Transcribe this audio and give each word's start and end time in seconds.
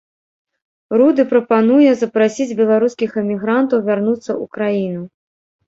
Руды 1.01 1.25
прапануе 1.33 1.91
запрасіць 1.99 2.57
беларускіх 2.63 3.09
эмігрантаў 3.25 3.87
вярнуцца 3.91 4.27
ў 4.41 4.59
краіну. 4.59 5.01